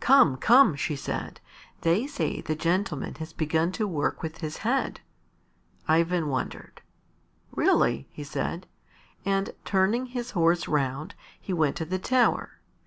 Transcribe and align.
"Come, 0.00 0.36
come," 0.36 0.76
she 0.76 0.94
said. 0.96 1.40
"They 1.80 2.06
say 2.06 2.42
the 2.42 2.54
gentleman 2.54 3.14
has 3.14 3.32
begun 3.32 3.72
to 3.72 3.88
work 3.88 4.22
with 4.22 4.42
his 4.42 4.58
head." 4.58 5.00
Ivan 5.88 6.28
wondered. 6.28 6.82
"Really?" 7.52 8.06
he 8.10 8.22
said, 8.22 8.66
and 9.24 9.54
turning 9.64 10.04
his 10.12 10.32
horse 10.32 10.68
round, 10.68 11.14
he 11.40 11.54
went 11.54 11.76
to 11.76 11.86
the 11.86 11.98
tower. 11.98 12.60